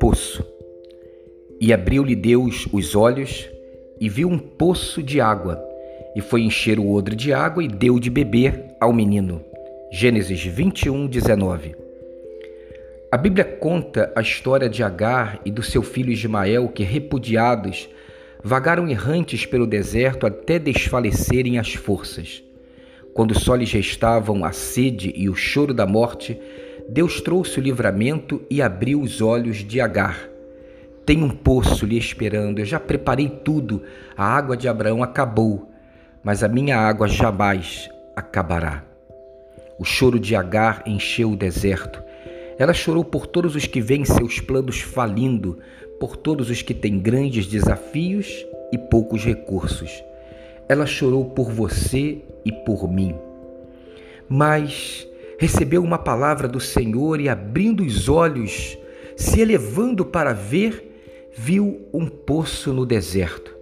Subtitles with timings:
[0.00, 0.46] Poço.
[1.60, 3.48] E abriu-lhe Deus os olhos
[4.00, 5.62] e viu um poço de água,
[6.16, 9.44] e foi encher o odre de água e deu de beber ao menino.
[9.92, 11.74] Gênesis 21, 19.
[13.12, 17.88] A Bíblia conta a história de Agar e do seu filho Ismael que, repudiados,
[18.42, 22.49] vagaram errantes pelo deserto até desfalecerem as forças.
[23.14, 26.40] Quando só lhes restavam a sede e o choro da morte,
[26.88, 30.28] Deus trouxe o livramento e abriu os olhos de Agar.
[31.04, 33.82] Tem um poço lhe esperando, eu já preparei tudo,
[34.16, 35.70] a água de Abraão acabou,
[36.22, 38.84] mas a minha água jamais acabará.
[39.78, 42.02] O choro de Agar encheu o deserto.
[42.58, 45.58] Ela chorou por todos os que veem seus planos falindo,
[45.98, 50.04] por todos os que têm grandes desafios e poucos recursos.
[50.70, 53.16] Ela chorou por você e por mim.
[54.28, 55.04] Mas
[55.36, 58.78] recebeu uma palavra do Senhor e, abrindo os olhos,
[59.16, 63.52] se elevando para ver, viu um poço no deserto.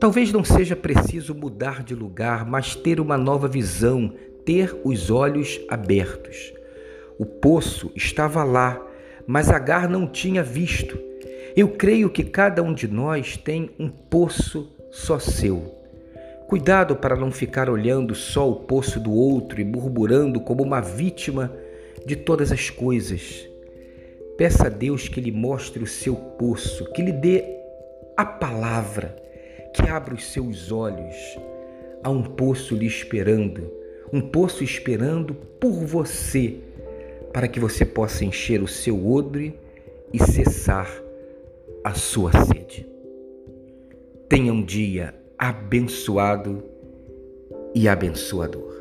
[0.00, 4.12] Talvez não seja preciso mudar de lugar, mas ter uma nova visão,
[4.44, 6.52] ter os olhos abertos.
[7.20, 8.84] O poço estava lá,
[9.28, 10.98] mas Agar não tinha visto.
[11.54, 15.78] Eu creio que cada um de nós tem um poço só seu.
[16.50, 21.56] Cuidado para não ficar olhando só o poço do outro e murmurando como uma vítima
[22.04, 23.48] de todas as coisas.
[24.36, 27.44] Peça a Deus que lhe mostre o seu poço, que lhe dê
[28.16, 29.14] a palavra,
[29.72, 31.14] que abra os seus olhos.
[32.02, 33.70] Há um poço lhe esperando
[34.12, 36.56] um poço esperando por você,
[37.32, 39.56] para que você possa encher o seu odre
[40.12, 40.90] e cessar
[41.84, 42.84] a sua sede.
[44.28, 46.62] Tenha um dia abençoado
[47.74, 48.79] e abençoador.